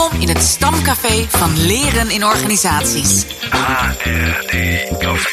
[0.00, 3.26] In het stamcafé van Leren in Organisaties.
[3.50, 4.52] HRD
[4.98, 5.28] Café.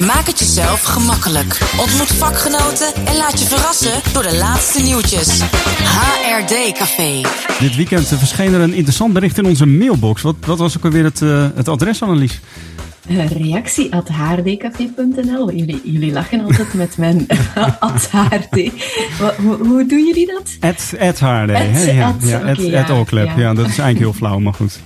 [0.00, 1.58] Maak het jezelf gemakkelijk.
[1.78, 5.40] Ontmoet vakgenoten en laat je verrassen door de laatste nieuwtjes.
[5.82, 7.20] HRD Café.
[7.58, 10.22] Dit weekend verscheen er een interessant bericht in onze mailbox.
[10.22, 12.00] Wat, wat was ook alweer het, uh, het adres?
[13.08, 15.52] Reactie at hrdcafé.nl.
[15.52, 17.26] Jullie, jullie lachen altijd met mijn
[17.80, 18.70] at hd.
[19.38, 20.56] Hoe, hoe doen jullie dat?
[20.60, 21.50] At, at hd.
[21.50, 23.36] At, ja, at, ja, okay, ja, at ja.
[23.36, 24.80] ja, dat is eigenlijk heel flauw, maar goed.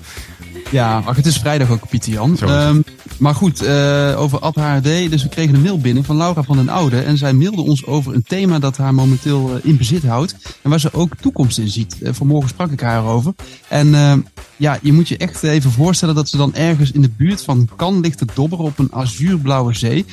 [0.70, 2.38] Ja, ach, het is vrijdag ook, Pieter Jan.
[2.48, 2.84] Um,
[3.18, 4.54] maar goed, uh, over Ad.
[4.82, 7.00] Dus we kregen een mail binnen van Laura van den Oude.
[7.00, 10.36] En zij mailde ons over een thema dat haar momenteel uh, in bezit houdt.
[10.62, 11.96] En waar ze ook toekomst in ziet.
[12.00, 13.34] Uh, vanmorgen sprak ik haar over.
[13.68, 14.24] En
[14.56, 17.68] ja, je moet je echt even voorstellen dat ze dan ergens in de buurt van
[17.77, 20.05] Kan ligt te dobberen op een azuurblauwe zee.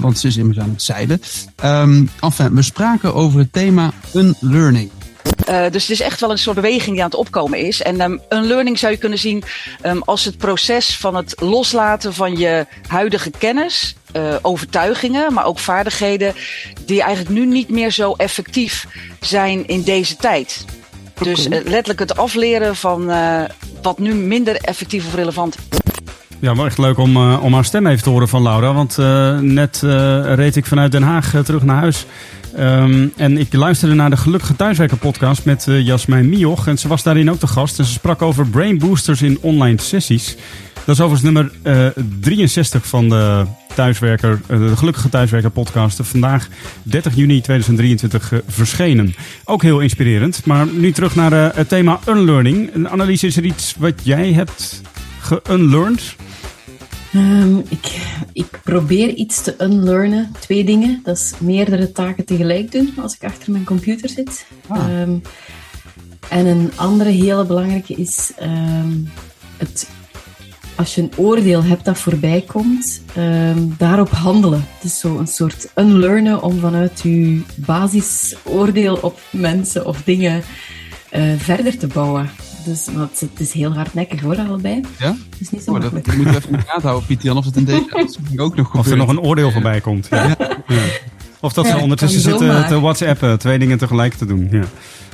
[0.00, 1.20] want ze is immers aan het zeilen.
[1.64, 4.90] Um, enfin, we spraken over het thema unlearning.
[5.48, 7.82] Uh, dus het is echt wel een soort beweging die aan het opkomen is.
[7.82, 9.42] En um, een learning zou je kunnen zien
[9.82, 15.58] um, als het proces van het loslaten van je huidige kennis, uh, overtuigingen, maar ook
[15.58, 16.34] vaardigheden,
[16.84, 18.86] die eigenlijk nu niet meer zo effectief
[19.20, 20.64] zijn in deze tijd.
[21.22, 23.06] Dus uh, letterlijk het afleren van
[23.82, 25.56] wat nu minder effectief of relevant
[26.38, 28.72] ja, wel echt leuk om, uh, om haar stem even te horen van Laura.
[28.74, 32.06] Want uh, net uh, reed ik vanuit Den Haag terug naar huis.
[32.58, 36.66] Um, en ik luisterde naar de Gelukkige Thuiswerker podcast met Jasmijn Mioch.
[36.66, 37.78] En ze was daarin ook de gast.
[37.78, 40.36] En ze sprak over brain boosters in online sessies.
[40.84, 41.50] Dat is overigens nummer
[42.20, 46.00] 63 van de, thuiswerker, de Gelukkige Thuiswerker podcast.
[46.02, 46.48] Vandaag
[46.82, 49.14] 30 juni 2023 verschenen.
[49.44, 50.44] Ook heel inspirerend.
[50.44, 52.88] Maar nu terug naar het thema unlearning.
[52.88, 54.82] Annelies, is er iets wat jij hebt
[55.20, 56.16] geunlearned?
[57.16, 57.98] Um, ik,
[58.32, 60.32] ik probeer iets te unlearnen.
[60.38, 61.00] Twee dingen.
[61.04, 64.46] Dat is meerdere taken tegelijk doen als ik achter mijn computer zit.
[64.66, 65.00] Ah.
[65.00, 65.22] Um,
[66.28, 69.08] en een andere hele belangrijke is um,
[69.56, 69.88] het,
[70.74, 73.02] als je een oordeel hebt dat voorbij komt,
[73.78, 74.66] daarop handelen.
[74.74, 80.42] Het is zo een soort unlearnen om vanuit je basisoordeel op mensen of dingen
[81.12, 82.30] uh, verder te bouwen.
[82.66, 84.80] Dus wat, het is heel hardnekkig hoor, allebei.
[84.98, 85.16] Ja?
[85.38, 87.56] is niet zo oh, dat, moet je even in de gaten houden, Pieter, of het
[87.56, 87.84] in deze
[88.36, 90.06] ook nog Of er nog een oordeel voorbij komt.
[90.10, 90.36] Ja.
[90.66, 90.82] ja.
[91.46, 94.48] Of dat ze ondertussen zitten te whatsappen, twee dingen tegelijk te doen.
[94.50, 94.64] Ja.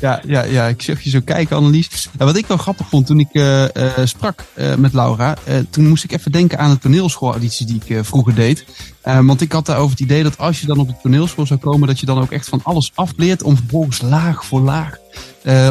[0.00, 2.08] Ja, ja, ja, ik zag je zo kijken, Annelies.
[2.18, 3.68] Ja, wat ik wel grappig vond toen ik uh, uh,
[4.04, 5.36] sprak uh, met Laura,
[5.70, 8.64] toen moest ik even denken aan de toneelschoolauditie die ik vroeger deed.
[9.02, 11.60] want ik had daar over het idee dat als je dan op de toneelschool zou
[11.60, 14.96] komen, dat je dan ook echt van alles afleert om vervolgens laag voor laag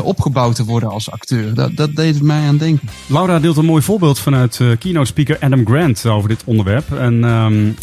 [0.04, 1.54] opgebouwd te worden als acteur.
[1.54, 2.90] Dat, dat deed het mij aan denken.
[3.06, 6.92] Laura deelt een mooi voorbeeld vanuit keynote speaker Adam Grant over dit onderwerp.
[6.92, 7.76] En um,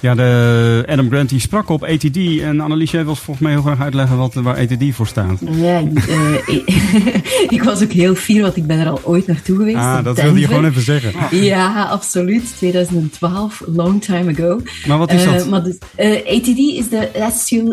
[0.00, 2.16] ja, de Adam Grant die sprak op ATD.
[2.40, 5.38] En Annelies, jij wil volgens mij heel graag uitleggen wat, waar ATD voor staat.
[5.50, 6.48] Ja, uh,
[7.56, 9.76] ik was ook heel fier, want ik ben er al ooit naartoe geweest.
[9.76, 11.38] Ah, dat wilde je gewoon even zeggen.
[11.38, 12.56] Ja, absoluut.
[12.56, 14.60] 2012, long time ago.
[14.86, 15.44] Maar wat is dat?
[15.44, 17.10] Uh, maar dus, uh, ATD is de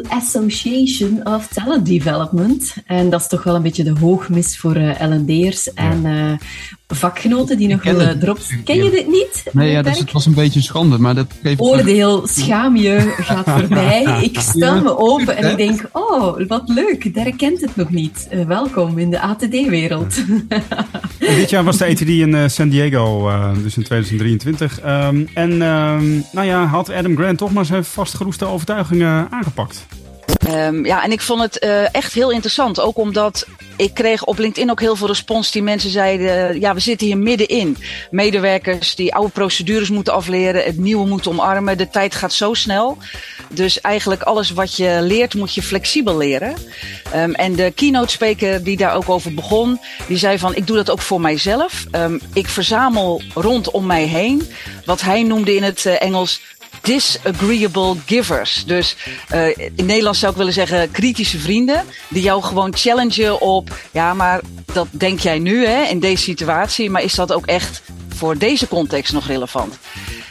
[0.07, 2.75] Association of Talent Development.
[2.85, 5.73] En dat is toch wel een beetje de hoogmis voor L&D'ers.
[5.73, 6.03] En
[6.87, 8.39] vakgenoten die nog willen erop...
[8.63, 9.43] Ken je dit niet?
[9.51, 11.59] Nee, ja, dus het was een beetje schande, maar dat geeft...
[11.59, 14.19] Oordeel, schaam je, gaat voorbij.
[14.21, 18.27] Ik stel me open en ik denk, oh, wat leuk, Derek kent het nog niet.
[18.31, 20.15] Uh, welkom in de ATD-wereld.
[21.19, 24.85] dit jaar was de ATD in uh, San Diego, uh, dus in 2023.
[24.85, 29.85] Um, en um, nou ja, had Adam Grant toch maar zijn vastgeroeste overtuigingen aangepakt.
[30.49, 32.79] Um, ja, en ik vond het uh, echt heel interessant.
[32.79, 36.79] Ook omdat ik kreeg op LinkedIn ook heel veel respons die mensen zeiden: ja, we
[36.79, 37.77] zitten hier middenin.
[38.11, 41.77] Medewerkers die oude procedures moeten afleren, het nieuwe moeten omarmen.
[41.77, 42.97] De tijd gaat zo snel.
[43.49, 46.55] Dus eigenlijk alles wat je leert, moet je flexibel leren.
[47.15, 50.75] Um, en de keynote speaker die daar ook over begon, die zei van: ik doe
[50.75, 51.85] dat ook voor mijzelf.
[51.91, 54.51] Um, ik verzamel rondom mij heen
[54.85, 56.41] wat hij noemde in het uh, Engels
[56.81, 58.63] disagreeable givers.
[58.65, 58.95] Dus
[59.33, 61.83] uh, in Nederlands zou ik willen zeggen kritische vrienden.
[62.07, 64.41] Die jou gewoon challengen op, ja, maar
[64.73, 66.89] dat denk jij nu hè, in deze situatie.
[66.89, 67.81] Maar is dat ook echt
[68.15, 69.77] voor deze context nog relevant?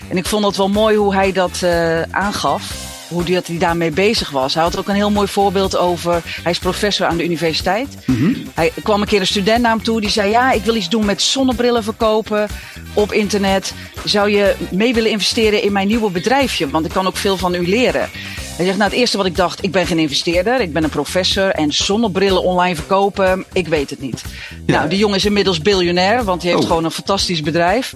[0.09, 3.91] En ik vond het wel mooi hoe hij dat uh, aangaf hoe dat hij daarmee
[3.91, 4.55] bezig was.
[4.55, 6.23] Hij had ook een heel mooi voorbeeld over.
[6.43, 7.97] Hij is professor aan de universiteit.
[8.05, 8.51] Mm -hmm.
[8.55, 10.89] Hij kwam een keer een student naar hem toe die zei: Ja, ik wil iets
[10.89, 12.49] doen met zonnebrillen verkopen
[12.95, 13.75] op internet.
[14.05, 16.71] Zou je mee willen investeren in mijn nieuwe bedrijfje?
[16.71, 18.11] Want ik kan ook veel van u leren.
[18.57, 20.91] Hij zegt, nou het eerste wat ik dacht, ik ben geen investeerder, ik ben een
[20.91, 24.23] professor en zonnebrillen online verkopen, ik weet het niet.
[24.67, 24.77] Ja.
[24.77, 26.69] Nou, die jongen is inmiddels biljonair, want hij heeft oh.
[26.69, 27.95] gewoon een fantastisch bedrijf.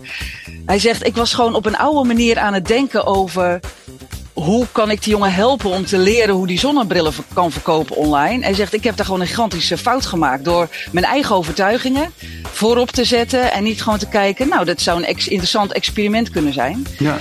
[0.66, 3.60] Hij zegt, ik was gewoon op een oude manier aan het denken over
[4.42, 8.44] hoe kan ik die jongen helpen om te leren hoe die zonnebrillen kan verkopen online?
[8.44, 12.12] Hij zegt, ik heb daar gewoon een gigantische fout gemaakt door mijn eigen overtuigingen
[12.52, 16.30] voorop te zetten en niet gewoon te kijken, nou, dat zou een ex interessant experiment
[16.30, 16.86] kunnen zijn.
[16.98, 17.18] Ja.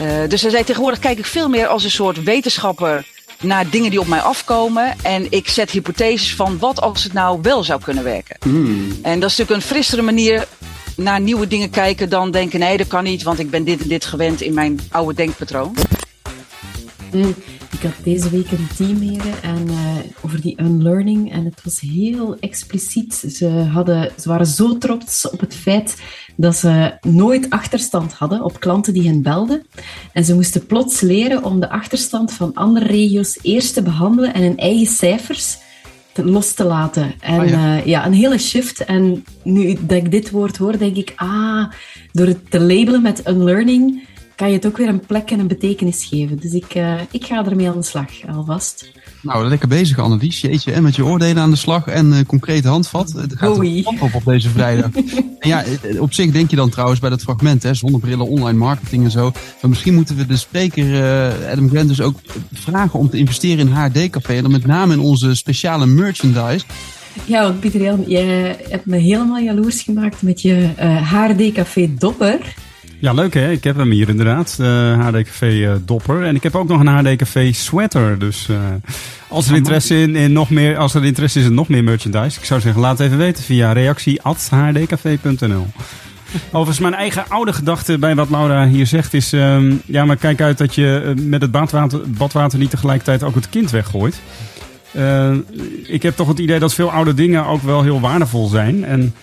[0.00, 3.06] Uh, dus hij zei, tegenwoordig kijk ik veel meer als een soort wetenschapper
[3.40, 4.94] naar dingen die op mij afkomen.
[5.02, 8.36] En ik zet hypotheses van wat als het nou wel zou kunnen werken.
[8.42, 8.98] Hmm.
[9.02, 10.46] En dat is natuurlijk een frissere manier
[10.96, 13.88] naar nieuwe dingen kijken dan denken, nee, dat kan niet, want ik ben dit en
[13.88, 15.74] dit gewend in mijn oude denkpatroon.
[17.14, 17.34] Mm,
[17.72, 19.76] ik had deze week een teamleden en uh,
[20.20, 23.14] over die unlearning en het was heel expliciet.
[23.14, 25.96] Ze, hadden, ze waren zo trots op het feit
[26.36, 29.66] dat ze nooit achterstand hadden op klanten die hen belden.
[30.12, 34.42] En ze moesten plots leren om de achterstand van andere regio's eerst te behandelen en
[34.42, 35.56] hun eigen cijfers
[36.12, 37.14] te, los te laten.
[37.20, 37.76] En Ah, ja.
[37.78, 38.84] eh, ja, een hele shift.
[38.84, 41.64] En nu dat ik dit woord hoor, denk ik, ah,
[42.12, 44.02] door het te labelen met unlearning
[44.36, 46.38] kan je het ook weer een plek en een betekenis geven.
[46.38, 48.90] Dus ik, eh, ik ga ermee aan de slag, alvast.
[49.20, 50.40] Nou, lekker bezig Annelies.
[50.40, 53.12] Jeetje, en met je oordelen aan de slag en eh concrete handvat.
[53.12, 53.58] Het gaat
[54.00, 54.90] op op deze vrijdag.
[55.38, 58.58] en ja, eh, op zich denk je dan trouwens bij dat fragment, hè, zonnebrillen, online
[58.58, 59.32] marketing en zo.
[59.60, 62.18] Maar misschien moeten we de spreker eh, Adam Grant dus ook
[62.52, 64.34] vragen om te investeren in HD-café.
[64.34, 66.64] En dan met name in onze speciale merchandise.
[67.24, 72.54] Ja, want Pieter Jan, jij hebt me helemaal jaloers gemaakt met je eh HRD-café Dopper.
[73.04, 73.50] Ja, leuk hè.
[73.50, 74.56] Ik heb hem hier inderdaad.
[74.56, 76.22] De HDCV eh, Dopper.
[76.22, 78.18] En ik heb ook nog een HDCV Sweater.
[78.18, 78.56] Dus eh,
[79.28, 82.38] als er interesse in, in nog meer, als er interesse is in nog meer merchandise.
[82.38, 85.66] Ik zou zeggen, laat het even weten via reactie@hdcv.nl.
[86.52, 89.32] Overigens, mijn eigen oude gedachte bij wat Laura hier zegt is...
[89.32, 93.34] ehm, ja, maar kijk uit dat je eh, met het badwater, badwater niet tegelijkertijd ook
[93.34, 94.20] het kind weggooit.
[94.92, 95.32] Eh,
[95.82, 98.84] ik heb toch het idee dat veel oude dingen ook wel heel waardevol zijn.
[98.84, 99.14] En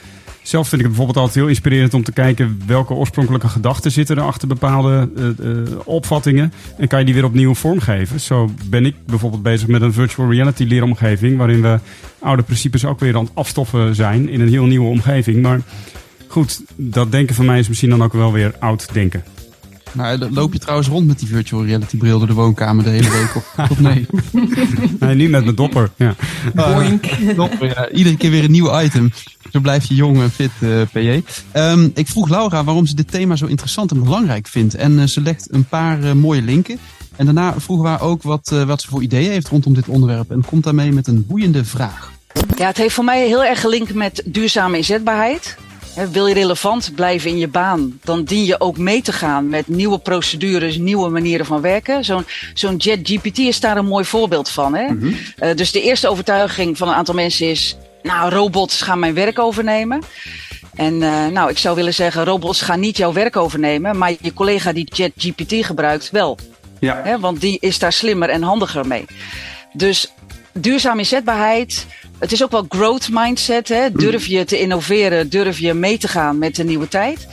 [0.42, 2.62] zelf vind ik het bijvoorbeeld altijd heel inspirerend om te kijken...
[2.66, 6.54] welke oorspronkelijke gedachten zitten er achter bepaalde eh, eh, opvattingen.
[6.78, 8.20] En kan je die weer opnieuw vormgeven.
[8.20, 11.38] Zo ben ik bijvoorbeeld bezig met een virtual reality leeromgeving...
[11.38, 11.80] waarin we
[12.20, 15.42] oude principes ook weer aan het afstoffen zijn in een heel nieuwe omgeving.
[15.42, 15.62] Maar
[16.28, 19.24] goed, dat denken van mij is misschien dan ook wel weer oud denken.
[19.94, 23.10] Nou, loop je trouwens rond met die virtual reality bril door de woonkamer de hele
[23.10, 23.36] week?
[23.36, 24.06] Of, of nee?
[25.00, 25.90] Nee, nu met mijn dopper.
[25.96, 26.16] Ja.
[26.54, 27.06] Boink.
[27.36, 27.90] Top, ja.
[27.90, 29.12] Iedere keer weer een nieuw item.
[29.52, 31.22] Zo blijf je jong en fit, eh PJ.
[31.52, 34.76] Ehm, ik vroeg Laura waarom ze dit thema zo interessant en belangrijk vindt.
[34.76, 36.80] En eh, ze legt een paar eh, mooie linken.
[37.16, 40.32] En daarna vroegen we haar ook wat, wat ze voor ideeën heeft rondom dit onderwerp.
[40.32, 42.12] En komt daarmee met een boeiende vraag.
[42.58, 45.58] Ja, het heeft voor mij heel erg gelinkt met duurzame inzetbaarheid.
[46.12, 49.68] Wil je relevant blijven in je baan, dan dien je ook mee te gaan met
[49.68, 52.06] nieuwe procedures, nieuwe manieren van werken.
[52.06, 54.76] Zo'n zo'n JetGPT is daar een mooi voorbeeld van.
[54.76, 54.88] Hè?
[55.36, 59.40] Eh, dus de eerste overtuiging van een aantal mensen is, nou, robots gaan mijn werk
[59.40, 60.02] overnemen.
[60.76, 64.34] En eh, nou, ik zou willen zeggen, robots gaan niet jouw werk overnemen, maar je
[64.34, 66.38] collega die JetGPT gebruikt wel.
[66.80, 67.20] Ja.
[67.20, 69.06] Want die is daar slimmer en handiger mee.
[69.74, 70.14] Dus
[70.54, 71.86] duurzame inzetbaarheid.
[72.22, 73.68] Het is ook wel growth mindset.
[73.70, 73.92] Hè?
[73.92, 77.28] Durf je te innoveren, durf je mee te gaan met de nieuwe tijd.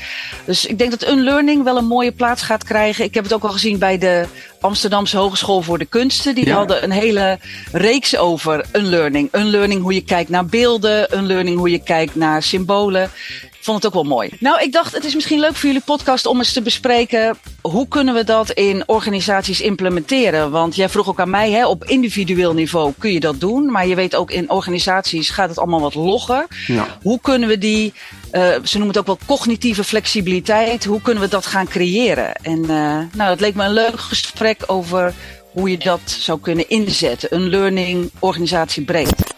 [0.47, 3.05] Dus ik denk dat unlearning wel een mooie plaats gaat krijgen.
[3.05, 4.25] Ik heb het ook al gezien bij de
[4.61, 6.35] Amsterdamse Hogeschool voor de Kunsten.
[6.35, 6.55] Die Ja.
[6.55, 7.39] hadden een hele
[7.73, 9.29] reeks over unlearning.
[9.35, 13.11] Unlearning hoe je kijkt naar beelden, unlearning hoe je kijkt naar symbolen.
[13.43, 14.31] Ik vond het ook wel mooi.
[14.41, 17.37] Nou, ik dacht, het is misschien leuk voor jullie podcast om eens te bespreken.
[17.61, 20.51] Hoe kunnen we dat in organisaties implementeren?
[20.51, 23.71] Want jij vroeg ook aan mij, hè, op individueel niveau kun je dat doen.
[23.71, 26.47] Maar je weet ook, in organisaties gaat het allemaal wat logger.
[26.67, 26.87] Ja.
[27.03, 27.93] Hoe kunnen we die,
[28.31, 32.35] eh, ze noemen het ook wel cognitieve flexibiliteit, hoe kunnen we dat gaan creëren?
[32.35, 35.15] En eh, nou, het leek me een leuk gesprek over
[35.53, 37.35] hoe je dat zou kunnen inzetten.
[37.35, 39.37] Een learning organisatie breed.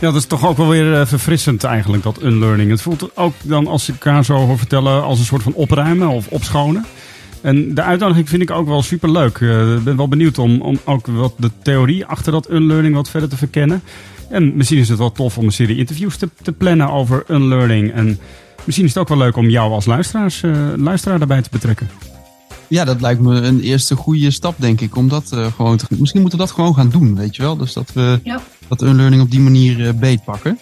[0.00, 2.70] Ja, dat is toch ook wel weer eh, verfrissend eigenlijk, dat unlearning.
[2.70, 6.08] Het voelt ook dan, als ik elkaar zo hoor vertellen, als een soort van opruimen
[6.08, 6.86] of opschonen.
[7.40, 9.38] En de uitnodiging vind ik ook wel super leuk.
[9.78, 13.28] Ik ben wel benieuwd om, om ook wat de theorie achter dat unlearning wat verder
[13.28, 13.82] te verkennen.
[14.30, 17.92] En misschien is het wel tof om een serie interviews te, te plannen over unlearning.
[17.92, 18.18] En
[18.64, 21.88] misschien is het ook wel leuk om jou als luisteraars, eh, luisteraar daarbij te betrekken.
[22.68, 24.96] Ja, dat lijkt me een eerste goede stap, denk ik.
[24.96, 27.56] Om dat eh, gewoon te, misschien moeten we dat gewoon gaan doen, weet je wel.
[27.56, 28.40] Dus dat we Ja.
[28.68, 30.58] dat unlearning op die manier eh, beetpakken.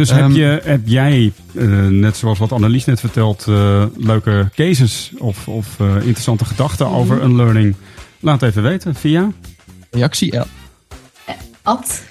[0.00, 4.50] Dus Ehm, heb, je, heb jij, eh, net zoals wat Annelies net vertelt, eh, leuke
[4.54, 7.74] cases of, of eh, interessante gedachten over unlearning?
[8.20, 9.32] Laat even weten via.
[9.90, 10.46] Reactie L.
[11.62, 12.02] At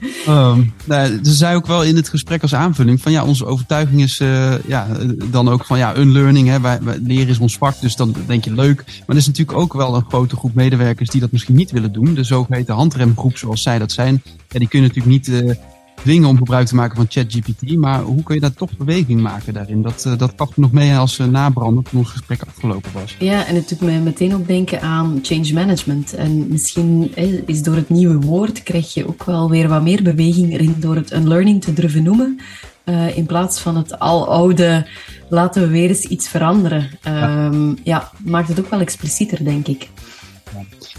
[0.26, 4.02] Ehm, nou, ze zei ook wel in het gesprek als aanvulling van ja, onze overtuiging
[4.02, 6.48] is eh, ja, eh, dan ook van ja, unlearning.
[6.48, 8.84] Hè, wij, wij- leren is ons vak, dus dan denk je leuk.
[8.86, 11.92] Maar er is natuurlijk ook wel een grote groep medewerkers die dat misschien niet willen
[11.92, 12.14] doen.
[12.14, 14.22] De zogeheten handremgroep zoals zij dat zijn.
[14.48, 15.56] Ja, die kunnen natuurlijk niet eh,
[16.02, 17.76] dwingen om gebruik te maken van ChatGPT.
[17.76, 19.82] Maar hoe kun je daar toch beweging maken daarin?
[19.82, 23.16] Dat, uh, dat nog mee als uh, nabrander toen ons gesprek afgelopen was.
[23.18, 26.14] Ja, en het doet mij meteen ook denken aan change management.
[26.14, 30.52] En misschien is door het nieuwe woord krijg je ook wel weer wat meer beweging
[30.52, 32.40] erin door het unlearning te durven noemen.
[32.84, 34.86] Uh, in plaats van het aloude,
[35.28, 36.90] laten we weer eens iets veranderen.
[37.06, 37.74] Um, ja.
[37.84, 39.88] ja, maakt het ook wel explicieter, denk ik.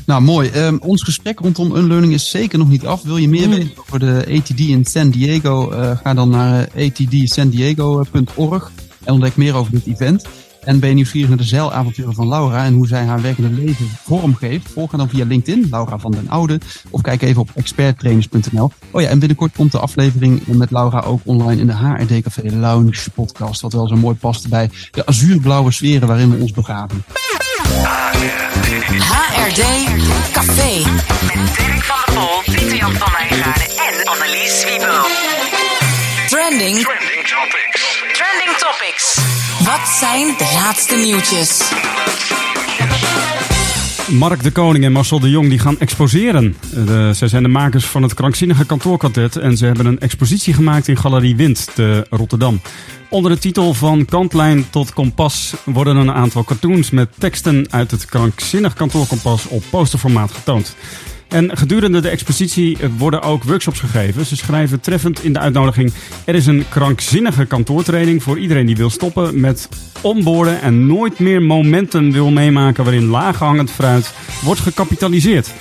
[0.06, 0.51] Nou, mooi.
[0.56, 3.01] Um, ons gesprek rondom unlearning is zeker nog niet af.
[3.01, 3.53] Wil je meer mm.
[3.53, 5.72] weten over de ATD in San Diego?
[5.72, 8.72] Uh, ga dan naar atdsandiego.org
[9.03, 10.25] en ontdek meer over dit event.
[10.63, 13.88] En ben je nieuwsgierig naar de zeilavonturen van Laura en hoe zij haar werkende leven
[13.88, 14.72] vormgeeft?
[14.72, 16.60] Volg haar dan via LinkedIn, Laura van den Oude.
[16.89, 18.72] Of kijk even op experttrainers.nl.
[18.91, 22.56] Oh ja, en binnenkort komt de aflevering met Laura ook online in de HRD Café
[22.56, 23.62] Lounge podcast.
[23.62, 27.03] Wat wel zo mooi past bij de azuurblauwe sferen waarin we ons begraven.
[29.00, 29.63] HRD
[30.31, 30.84] Café.
[31.22, 35.08] Met Dirk van der Pol, Pieter Jan van Wijngaarden en Annelies Wiebo.
[36.27, 36.79] Trending.
[36.79, 38.03] Trending Topics.
[38.13, 39.17] Trending Topics.
[39.63, 41.58] Wat zijn de laatste nieuwtjes?
[44.12, 46.56] Mark de Koning en Marcel de Jong die gaan exposeren.
[47.12, 50.98] Zij zijn de makers van het krankzinnige kantoorkwartet en ze hebben een expositie gemaakt in
[50.98, 52.62] Galerie Wind te Rotterdam.
[53.10, 58.06] Onder de titel van Kantlijn tot Kompas worden een aantal cartoons met teksten uit het
[58.06, 60.75] krankzinnig kantoorkompas op posterformaat getoond.
[61.29, 64.25] En gedurende de expositie worden ook workshops gegeven.
[64.25, 65.93] Ze schrijven treffend in de uitnodiging:
[66.25, 69.69] Er is een krankzinnige kantoortraining voor iedereen die wil stoppen met
[70.01, 75.53] onboorden en nooit meer momenten wil meemaken waarin laaghangend fruit wordt gecapitaliseerd.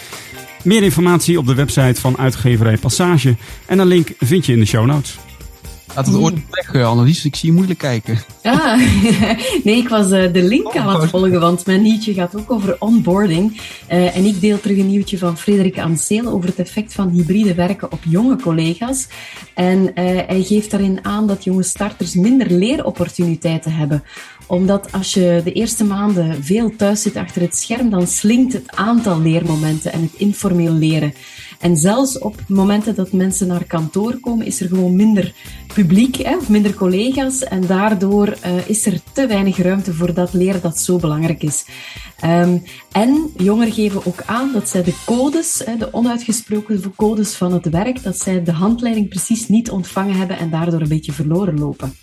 [0.62, 4.66] Meer informatie op de website van uitgeverij Passage en een link vind je in de
[4.66, 5.18] show notes.
[5.94, 7.24] Laat het ooit weg, eh, Annelies.
[7.24, 8.18] Ik zie je moeilijk kijken.
[8.42, 8.80] Ah,
[9.64, 12.76] nee, ik was uh, de link aan het volgen, want mijn nieuwtje gaat ook over
[12.78, 13.60] onboarding.
[13.90, 17.54] Uh, en ik deel terug een nieuwtje van Frederik Anseel over het effect van hybride
[17.54, 19.06] werken op jonge collega's.
[19.54, 19.92] En uh,
[20.26, 24.02] hij geeft daarin aan dat jonge starters minder leeropportuniteiten hebben
[24.48, 28.76] omdat als je de eerste maanden veel thuis zit achter het scherm, dan slinkt het
[28.76, 31.14] aantal leermomenten en het informeel leren.
[31.58, 35.34] En zelfs op momenten dat mensen naar kantoor komen, is er gewoon minder
[35.74, 37.44] publiek hè, of minder collega's.
[37.44, 41.64] En daardoor uh, is er te weinig ruimte voor dat leren dat zo belangrijk is.
[42.24, 42.62] Um,
[42.92, 48.02] en jongeren geven ook aan dat zij de codes, de onuitgesproken codes van het werk,
[48.02, 51.94] dat zij de handleiding precies niet ontvangen hebben en daardoor een beetje verloren lopen.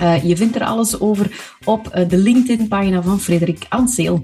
[0.00, 4.22] Uh, je vindt er alles over op uh, de LinkedIn-pagina van Frederik Anseel.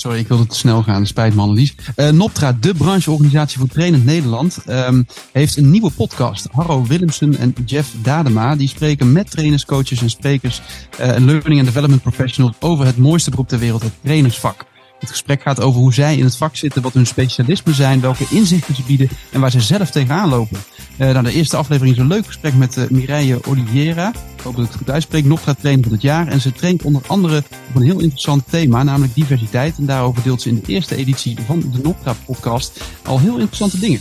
[0.00, 1.06] Sorry, ik wilde te snel gaan.
[1.06, 1.74] Spijt me, Annelies.
[1.96, 6.48] Uh, Noptra, de brancheorganisatie voor trainend Nederland, um, heeft een nieuwe podcast.
[6.50, 10.60] Harro Willemsen en Jeff Dadema, die spreken met trainers, coaches en sprekers
[10.98, 14.69] en learning and development professionals over het mooiste beroep ter wereld, het trainersvak.
[15.00, 18.26] Het gesprek gaat over hoe zij in het vak zitten, wat hun specialismen zijn, welke
[18.30, 20.58] inzichten ze bieden en waar ze zelf tegenaan lopen.
[20.98, 24.08] Uh, de eerste aflevering is een leuk gesprek met uh, Mireille Oliveira.
[24.36, 25.24] Ik hoop dat ik het goed uitspreek.
[25.24, 26.28] Nog gaat trainen van het jaar.
[26.28, 27.38] En ze traint onder andere
[27.68, 29.78] op een heel interessant thema, namelijk diversiteit.
[29.78, 33.78] En daarover deelt ze in de eerste editie van de Noptra podcast al heel interessante
[33.78, 34.00] dingen.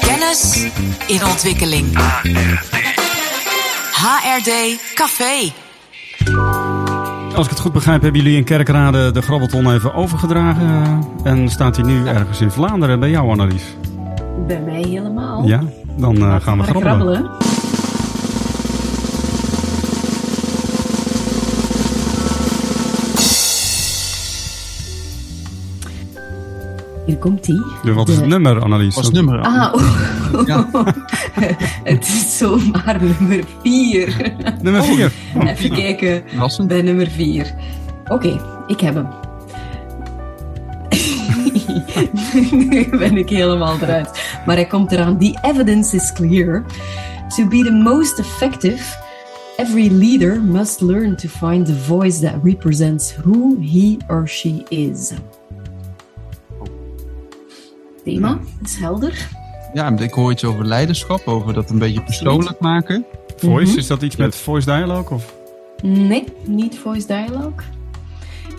[0.00, 0.66] Kennis
[1.06, 1.98] in ontwikkeling.
[3.92, 5.52] HRD Café.
[7.38, 11.02] Als ik het goed begrijp, hebben jullie in Kerkrade de Grabbelton even overgedragen.
[11.24, 13.76] En staat hij nu ergens in Vlaanderen bij jou, Annelies?
[14.46, 15.46] Bij mij helemaal.
[15.46, 15.62] Ja,
[15.96, 16.80] dan uh, gaan we grabbelen.
[16.82, 17.30] grabbelen.
[27.06, 27.46] Hier komt.
[27.82, 28.94] Ja, wat is het nummer, Annelies?
[28.94, 29.40] Wat is het nummer?
[29.40, 30.46] Ah, oh.
[30.46, 30.68] ja.
[31.92, 34.32] het is zomaar nummer 4.
[34.62, 35.12] Nummer 4?
[35.36, 35.48] Oh.
[35.48, 36.22] Even kijken.
[36.66, 37.54] Bij nummer 4.
[38.04, 39.08] Oké, okay, ik heb hem.
[42.70, 44.10] nu ben ik helemaal eruit.
[44.46, 45.18] Maar hij komt eraan.
[45.18, 46.64] The evidence is clear.
[47.36, 48.96] To be the most effective,
[49.56, 55.12] every leader must learn to find the voice that represents who he or she is.
[58.04, 59.28] Thema is helder.
[59.72, 63.04] Ja, ik hoor iets over leiderschap, over dat een beetje persoonlijk maken.
[63.36, 63.78] Voice, mm -hmm.
[63.78, 65.16] is dat iets met voice dialogue?
[65.16, 65.34] Of?
[65.82, 67.62] Nee, niet voice dialogue.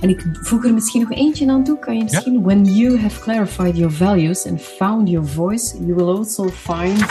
[0.01, 1.80] En ik voeg er misschien nog eentje aan toe.
[1.80, 2.34] Kan je misschien...
[2.34, 2.42] Ja.
[2.42, 7.06] When you have clarified your values and found your voice, you will also find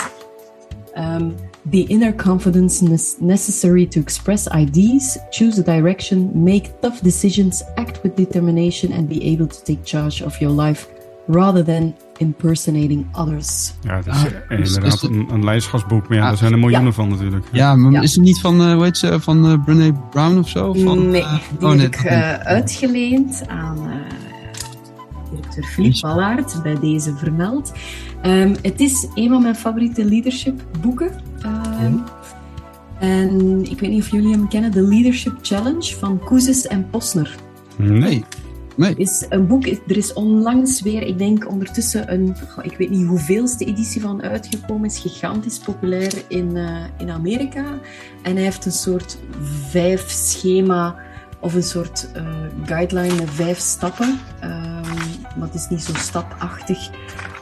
[0.96, 1.34] um,
[1.70, 2.84] the inner confidence
[3.20, 9.32] necessary to express ideas, choose a direction, make tough decisions, act with determination, and be
[9.32, 10.86] able to take charge of your life
[11.28, 13.72] rather than impersonating others.
[13.82, 16.58] Ja, het is ah, inderdaad is, een, een leiderschapsboek, maar ja, ah, er zijn er
[16.58, 16.92] miljoenen ja.
[16.92, 17.46] van natuurlijk.
[17.52, 18.00] Ja, maar ja.
[18.00, 20.72] is het niet van, uh, hoe heet ze, van uh, Brené Brown of zo?
[20.72, 21.24] Van, nee,
[21.58, 22.06] die uh, heb ik
[22.44, 23.78] uitgeleend aan
[25.30, 27.72] directeur Philippe Ballaert, bij deze vermeld.
[28.22, 31.10] Ehm, het is een van mijn favoriete leadership boeken.
[31.42, 31.94] Ehm,
[32.98, 37.34] en ik weet niet of jullie hem kennen, The Leadership Challenge van Koezes en Posner.
[37.76, 38.24] Nee.
[38.96, 43.64] Is een boek, er is onlangs weer, ik denk ondertussen een, ik weet niet hoeveelste
[43.64, 47.64] editie van uitgekomen, is gigantisch populair in, uh, in Amerika.
[48.22, 49.18] En hij heeft een soort
[49.70, 50.96] vijf schema
[51.40, 52.22] of een soort uh,
[52.64, 54.18] guideline met vijf stappen.
[54.44, 54.82] Um,
[55.36, 56.90] maar het is niet zo stapachtig.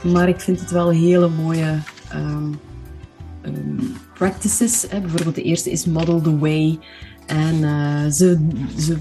[0.03, 1.79] Maar ik vind het wel hele mooie
[2.15, 2.59] um,
[3.43, 4.87] um, practices.
[4.89, 5.01] Hè.
[5.01, 6.79] Bijvoorbeeld de eerste is Model the Way.
[7.27, 8.97] En uh, ze, ze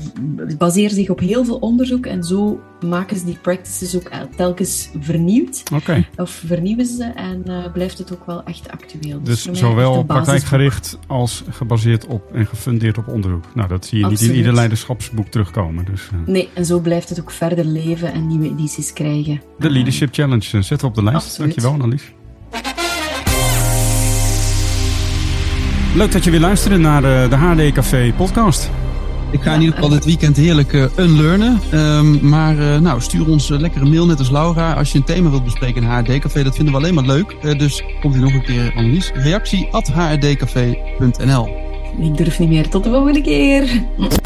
[0.58, 5.64] baseren zich op heel veel onderzoek en zo maken ze die practices ook telkens vernieuwd.
[5.74, 6.08] Okay.
[6.16, 9.24] Of vernieuwen ze en uh, blijft het ook wel echt actueel.
[9.24, 13.56] Dus, dus zowel praktijkgericht als gebaseerd op en gefundeerd op onderzoek.
[13.56, 14.22] Nou, dat zie je Absoluut.
[14.22, 15.86] niet in ieder leiderschapsboek terugkomen.
[15.86, 16.28] Dus, uh.
[16.28, 19.42] Nee, en zo blijft het ook verder leven en nieuwe edities krijgen.
[19.60, 21.26] De Leadership Challenge zetten we op de lijst.
[21.26, 21.40] Absoluut.
[21.40, 22.14] Dankjewel, Annelies.
[25.96, 28.70] Leuk dat je weer luisterde naar de, de HD Café podcast.
[29.32, 31.60] Ik ga in ieder geval dit weekend heerlijk uh, unlearnen.
[31.74, 34.74] Um, maar uh, nou, stuur ons een lekkere mail net als Laura.
[34.74, 37.36] Als je een thema wilt bespreken in HD Café, dat vinden we alleen maar leuk.
[37.42, 39.12] Uh, dus komt u nog een keer, Annelies.
[39.14, 41.48] Reactie at hrdcafé.nl
[42.00, 42.70] Ik durf niet meer.
[42.70, 43.68] Tot de volgende keer.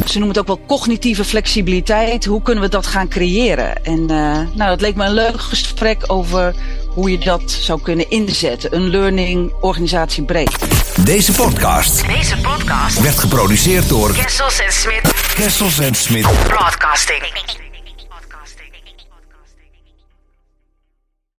[0.06, 2.26] Ze noemen het ook wel cognitieve flexibiliteit.
[2.26, 3.84] Hoe kunnen we dat gaan creëren?
[3.86, 6.56] En nou, dat leek me een leuk gesprek over
[7.00, 8.76] hoe je dat zou kunnen inzetten.
[8.76, 10.58] Een learning organisatie breed.
[11.06, 17.59] Deze podcast, Deze podcast werd geproduceerd door Kessels en Smit Kessels en Smit Broadcasting.